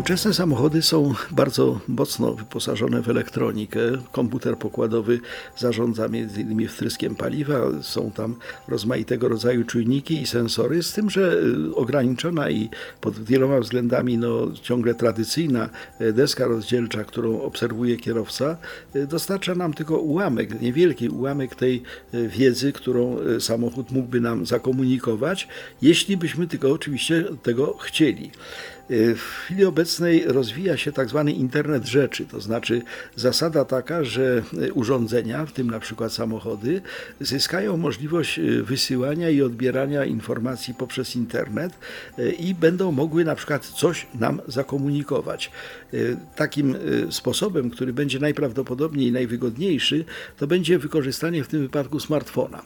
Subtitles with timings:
[0.00, 3.80] Współczesne samochody są bardzo mocno wyposażone w elektronikę.
[4.12, 5.20] Komputer pokładowy
[5.56, 6.68] zarządza m.in.
[6.68, 8.36] wtryskiem paliwa, są tam
[8.68, 11.32] rozmaitego rodzaju czujniki i sensory, z tym, że
[11.70, 12.68] y, ograniczona i
[13.00, 15.68] pod wieloma względami no, ciągle tradycyjna
[16.00, 18.56] y, deska rozdzielcza, którą obserwuje kierowca,
[18.96, 25.48] y, dostarcza nam tylko ułamek, niewielki ułamek tej wiedzy, którą samochód mógłby nam zakomunikować,
[25.82, 28.30] jeśli byśmy tylko oczywiście tego chcieli.
[28.92, 32.82] W chwili obecnej rozwija się tak zwany internet rzeczy, to znaczy
[33.16, 34.42] zasada taka, że
[34.74, 36.82] urządzenia, w tym na przykład samochody,
[37.20, 41.72] zyskają możliwość e, wysyłania i odbierania informacji poprzez internet
[42.38, 45.50] i będą mogły na przykład coś nam zakomunikować.
[46.36, 46.76] Takim
[47.10, 50.04] sposobem, który będzie najprawdopodobniej najwygodniejszy,
[50.36, 52.62] to będzie wykorzystanie w tym wypadku smartfona.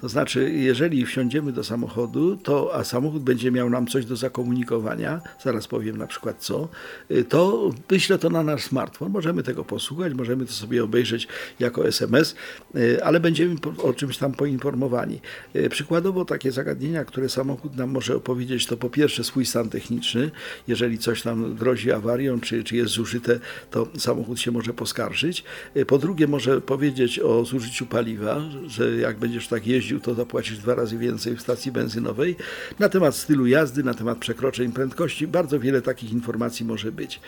[0.00, 5.20] To znaczy, jeżeli wsiądziemy do samochodu, to a samochód będzie miał nam coś do zakomunikowania,
[5.44, 6.68] zaraz powiem na przykład co,
[7.10, 9.12] y, to wyślę to na nasz smartfon.
[9.12, 11.28] Możemy tego posłuchać, możemy to sobie obejrzeć
[11.60, 12.34] jako SMS,
[12.76, 15.20] y, ale będziemy o czymś tam poinformowani.
[15.56, 20.30] Y, przykładowo takie zagadnienia, które samochód nam może opowiedzieć, to po pierwsze swój stan techniczny.
[20.68, 25.44] Jeżeli coś nam grozi awarią, czy, czy jest zużyte, to samochód się może poskarżyć.
[25.86, 30.74] Po drugie może powiedzieć o zużyciu paliwa, że jak będziesz tak jeździł, to zapłacisz dwa
[30.74, 32.36] razy więcej w stacji benzynowej.
[32.78, 37.20] Na temat stylu jazdy, na temat przekroczeń prędkości, bardzo wiele takich informacji może być.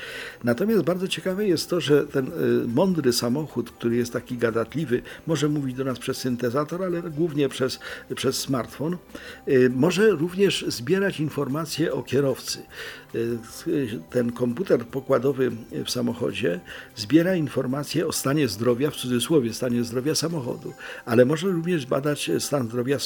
[0.44, 5.48] Natomiast bardzo ciekawe jest to, że ten y, mądry samochód, który jest taki gadatliwy, może
[5.48, 7.80] mówić do nas przez syntezator, ale głównie przez,
[8.14, 8.96] przez smartfon,
[9.48, 12.58] y, może również zbierać informacje o kierowcy.
[13.14, 15.50] Y, ten komputer pokładowy
[15.84, 16.60] w samochodzie
[16.96, 20.72] zbiera informacje o stanie zdrowia, w cudzysłowie stanie zdrowia samochodu,
[21.04, 22.98] ale może również badać stan zdrowia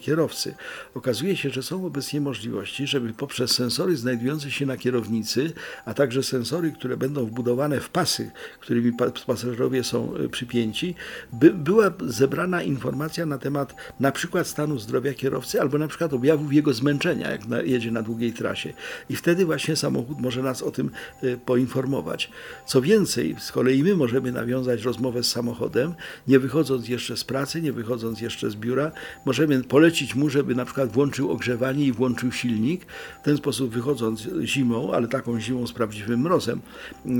[0.00, 0.54] kierowcy.
[0.94, 5.52] Okazuje się, że są obecnie możliwości, żeby poprzez sensory znajdujące się na kierownicy,
[5.84, 8.30] a także sensory, które będą wbudowane w pasy,
[8.60, 8.92] którymi
[9.26, 10.94] pasażerowie są e, przypięci,
[11.32, 16.52] by była zebrana informacja na temat na przykład stanu zdrowia kierowcy albo na przykład objawów
[16.52, 18.72] jego zmęczenia, jak jedzie na długiej trasie.
[19.10, 20.90] I wtedy właśnie samochód może nas o tym
[21.22, 22.30] e, poinformować.
[22.66, 25.94] Co więcej, z kolei my możemy nawiązać rozmowę z samochodem,
[26.28, 28.92] nie wychodząc jeszcze z pracy, nie wychodząc jeszcze z biura,
[29.24, 32.86] możemy polecić mu, żeby na przykład włączył ogrzewanie i włączył silnik.
[33.22, 36.60] W ten sposób wychodząc zimą, ale taką zimą z prawdziwym mrozem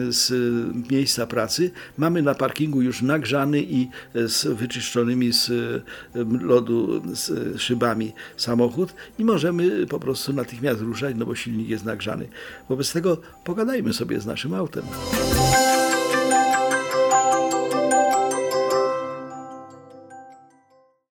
[0.09, 0.33] z
[0.91, 5.51] miejsca pracy, mamy na parkingu już nagrzany i z wyczyszczonymi z
[6.41, 12.29] lodu z szybami samochód i możemy po prostu natychmiast ruszać, no bo silnik jest nagrzany.
[12.69, 14.85] Wobec tego pogadajmy sobie z naszym autem.